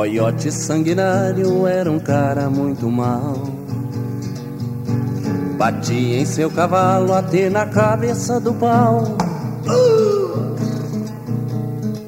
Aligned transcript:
coiote 0.00 0.50
sanguinário 0.50 1.66
era 1.66 1.90
um 1.92 1.98
cara 1.98 2.48
muito 2.48 2.90
mal. 2.90 3.34
Batia 5.58 6.20
em 6.20 6.24
seu 6.24 6.50
cavalo 6.50 7.12
até 7.12 7.50
na 7.50 7.66
cabeça 7.66 8.40
do 8.40 8.54
pau. 8.54 9.04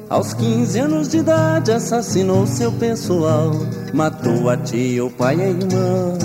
Aos 0.09 0.33
15 0.33 0.79
anos 0.79 1.07
de 1.07 1.19
idade 1.19 1.71
assassinou 1.71 2.47
seu 2.47 2.71
pessoal, 2.71 3.51
matou 3.93 4.49
a 4.49 4.57
tia, 4.57 5.05
o 5.05 5.11
pai 5.11 5.35
e 5.35 5.41
a 5.41 5.49
irmã, 5.49 6.17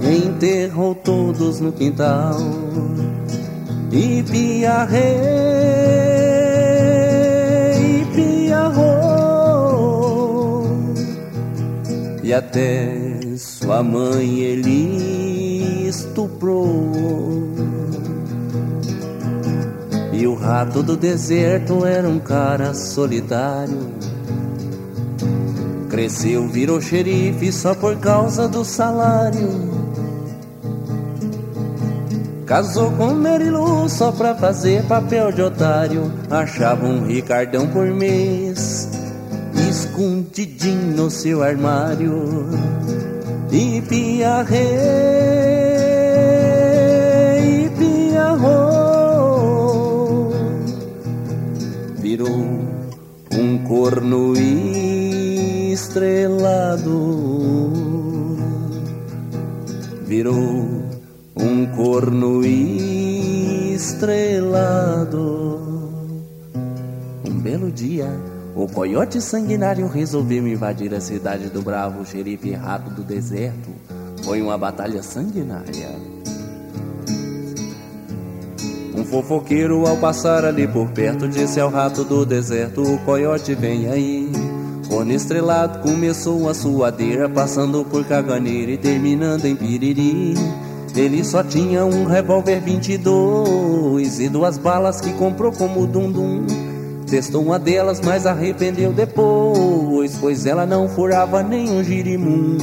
e 0.00 0.26
enterrou 0.26 0.96
todos 0.96 1.60
no 1.60 1.70
quintal. 1.70 2.36
E 3.92 4.24
piarrei, 4.24 5.53
até 12.34 12.94
sua 13.38 13.82
mãe 13.82 14.40
ele 14.40 15.88
estuprou. 15.88 16.92
E 20.12 20.26
o 20.26 20.34
rato 20.34 20.82
do 20.82 20.96
deserto 20.96 21.84
era 21.84 22.08
um 22.08 22.18
cara 22.18 22.74
solitário. 22.74 23.94
Cresceu, 25.88 26.48
virou 26.48 26.80
xerife 26.80 27.52
só 27.52 27.74
por 27.74 27.96
causa 27.96 28.48
do 28.48 28.64
salário. 28.64 29.74
Casou 32.46 32.90
com 32.92 33.14
Marilu 33.14 33.88
só 33.88 34.12
pra 34.12 34.34
fazer 34.34 34.84
papel 34.84 35.32
de 35.32 35.40
otário. 35.40 36.12
Achava 36.30 36.86
um 36.86 37.06
Ricardão 37.06 37.66
por 37.68 37.86
mês, 37.86 38.88
escondidinho 39.94 40.96
no 40.96 41.08
seu 41.08 41.42
armário. 41.42 42.48
E 43.52 43.80
piarrei 43.82 44.64
virou 52.00 52.28
um 53.32 53.58
corno 53.68 54.34
estrelado. 55.72 56.90
Virou 60.06 60.82
um 61.36 61.66
corno 61.76 62.44
estrelado. 63.74 64.64
Um 67.24 67.40
belo 67.40 67.70
dia, 67.70 68.10
o 68.54 68.68
coiote 68.68 69.20
sanguinário 69.20 69.88
resolveu 69.88 70.46
invadir 70.46 70.94
a 70.94 71.00
cidade 71.00 71.48
do 71.48 71.60
bravo 71.60 72.06
xerife 72.06 72.52
rato 72.52 72.88
do 72.90 73.02
deserto. 73.02 73.70
Foi 74.22 74.40
uma 74.40 74.56
batalha 74.56 75.02
sanguinária. 75.02 75.90
Um 78.96 79.04
fofoqueiro 79.04 79.86
ao 79.88 79.96
passar 79.96 80.44
ali 80.44 80.68
por 80.68 80.88
perto 80.90 81.28
disse 81.28 81.58
ao 81.58 81.68
rato 81.68 82.04
do 82.04 82.24
deserto: 82.24 82.80
O 82.82 82.98
coiote 82.98 83.54
vem 83.54 83.88
aí. 83.88 84.30
Corno 84.88 85.12
estrelado 85.12 85.80
começou 85.80 86.48
a 86.48 86.54
suadeira, 86.54 87.28
passando 87.28 87.84
por 87.84 88.04
Caganeira 88.04 88.70
e 88.70 88.78
terminando 88.78 89.46
em 89.46 89.56
Piriri. 89.56 90.34
Ele 90.94 91.24
só 91.24 91.42
tinha 91.42 91.84
um 91.84 92.04
revólver 92.04 92.60
22 92.60 94.20
e 94.20 94.28
duas 94.28 94.56
balas 94.56 95.00
que 95.00 95.12
comprou 95.14 95.50
como 95.50 95.88
dum-dum. 95.88 96.63
Testou 97.14 97.42
uma 97.42 97.60
delas, 97.60 98.00
mas 98.00 98.26
arrependeu 98.26 98.92
depois, 98.92 100.16
pois 100.20 100.46
ela 100.46 100.66
não 100.66 100.88
furava 100.88 101.44
nem 101.44 101.70
um 101.70 101.80
girimum. 101.80 102.58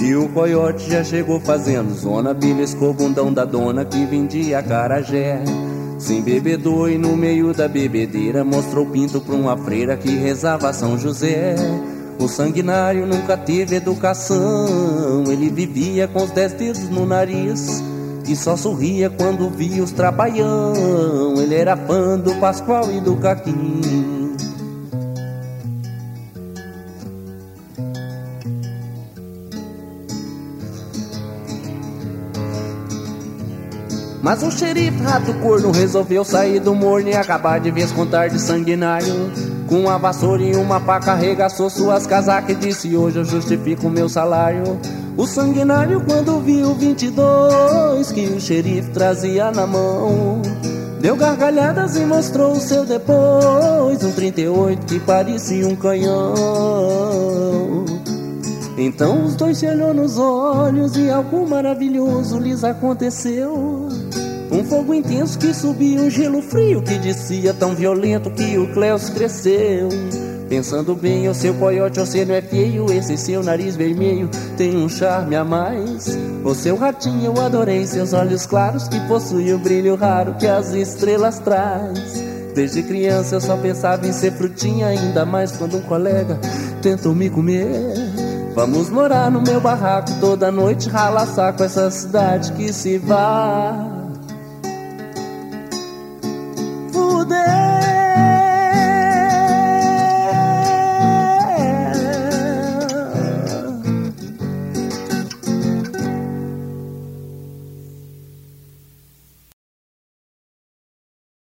E 0.00 0.14
o 0.14 0.30
coiote 0.30 0.90
já 0.90 1.04
chegou 1.04 1.38
fazendo 1.38 1.92
zona, 1.92 2.32
beliscou 2.32 2.88
o 2.88 2.94
bundão 2.94 3.30
da 3.30 3.44
dona 3.44 3.84
que 3.84 4.06
vendia 4.06 4.62
carajé. 4.62 5.44
Sem 5.98 6.22
bebedor 6.22 6.90
e 6.90 6.96
no 6.96 7.14
meio 7.14 7.52
da 7.52 7.68
bebedeira 7.68 8.42
mostrou 8.42 8.86
pinto 8.86 9.20
pra 9.20 9.34
uma 9.34 9.58
freira 9.58 9.94
que 9.94 10.16
rezava 10.16 10.72
São 10.72 10.98
José. 10.98 11.54
O 12.18 12.26
sanguinário 12.28 13.06
nunca 13.06 13.36
teve 13.36 13.76
educação, 13.76 15.24
ele 15.30 15.50
vivia 15.50 16.08
com 16.08 16.24
os 16.24 16.30
dez 16.30 16.54
dedos 16.54 16.88
no 16.88 17.04
nariz 17.04 17.91
e 18.26 18.36
só 18.36 18.56
sorria 18.56 19.10
quando 19.10 19.50
via 19.50 19.82
os 19.82 19.92
trapalhão. 19.92 21.34
Ele 21.36 21.54
era 21.54 21.76
fã 21.76 22.18
do 22.18 22.34
Pascoal 22.36 22.90
e 22.90 23.00
do 23.00 23.16
Caquim. 23.16 23.80
Mas 34.22 34.40
o 34.44 34.52
xerife 34.52 35.02
rato 35.02 35.34
corno 35.40 35.72
resolveu 35.72 36.24
sair 36.24 36.60
do 36.60 36.74
morno 36.76 37.08
e 37.08 37.14
acabar 37.14 37.58
de 37.58 37.72
vez 37.72 37.90
com 37.90 38.06
tarde 38.06 38.38
sanguinário. 38.38 39.32
Com 39.66 39.80
uma 39.80 39.98
vassoura 39.98 40.42
e 40.42 40.54
uma 40.54 40.78
faca 40.78 41.12
arregaçou 41.12 41.68
suas 41.68 42.06
casacas 42.06 42.56
e 42.56 42.58
disse: 42.58 42.96
Hoje 42.96 43.18
eu 43.18 43.24
justifico 43.24 43.90
meu 43.90 44.08
salário. 44.08 44.78
O 45.16 45.26
sanguinário, 45.26 46.00
quando 46.00 46.40
viu 46.40 46.74
22 46.74 48.12
que 48.12 48.26
o 48.26 48.40
xerife 48.40 48.90
trazia 48.90 49.50
na 49.50 49.66
mão, 49.66 50.40
deu 51.00 51.14
gargalhadas 51.16 51.96
e 51.96 52.04
mostrou 52.04 52.52
o 52.52 52.60
seu 52.60 52.86
depois. 52.86 54.02
Um 54.02 54.12
38 54.12 54.86
que 54.86 54.98
parecia 55.00 55.68
um 55.68 55.76
canhão. 55.76 56.34
Então 58.78 59.24
os 59.24 59.36
dois 59.36 59.58
se 59.58 59.66
olhou 59.66 59.92
nos 59.92 60.18
olhos 60.18 60.96
e 60.96 61.10
algo 61.10 61.46
maravilhoso 61.46 62.38
lhes 62.38 62.64
aconteceu. 62.64 63.88
Um 64.50 64.64
fogo 64.64 64.94
intenso 64.94 65.38
que 65.38 65.52
subia 65.52 66.00
um 66.00 66.10
gelo 66.10 66.40
frio 66.42 66.82
que 66.82 66.98
descia 66.98 67.52
tão 67.52 67.74
violento 67.74 68.30
que 68.30 68.58
o 68.58 68.72
Cleus 68.72 69.10
cresceu. 69.10 69.88
Pensando 70.52 70.94
bem, 70.94 71.30
o 71.30 71.34
seu 71.34 71.54
coiote, 71.54 71.98
você 71.98 72.26
não 72.26 72.34
é 72.34 72.42
feio, 72.42 72.92
esse 72.92 73.16
seu 73.16 73.42
nariz 73.42 73.74
vermelho 73.74 74.28
tem 74.54 74.76
um 74.76 74.86
charme 74.86 75.34
a 75.34 75.42
mais. 75.42 76.14
O 76.44 76.54
seu 76.54 76.76
ratinho 76.76 77.32
eu 77.34 77.42
adorei, 77.42 77.86
seus 77.86 78.12
olhos 78.12 78.44
claros 78.44 78.86
que 78.86 79.00
possuem 79.08 79.54
o 79.54 79.58
brilho 79.58 79.96
raro 79.96 80.34
que 80.34 80.46
as 80.46 80.74
estrelas 80.74 81.38
traz. 81.38 82.22
Desde 82.54 82.82
criança 82.82 83.36
eu 83.36 83.40
só 83.40 83.56
pensava 83.56 84.06
em 84.06 84.12
ser 84.12 84.32
frutinha, 84.32 84.88
ainda 84.88 85.24
mais 85.24 85.52
quando 85.52 85.78
um 85.78 85.82
colega 85.84 86.38
tentou 86.82 87.14
me 87.14 87.30
comer. 87.30 87.72
Vamos 88.54 88.90
morar 88.90 89.30
no 89.30 89.40
meu 89.40 89.58
barraco 89.58 90.10
toda 90.20 90.52
noite, 90.52 90.86
rala 90.86 91.24
saco 91.24 91.62
essa 91.62 91.90
cidade 91.90 92.52
que 92.52 92.70
se 92.74 92.98
vai. 92.98 93.91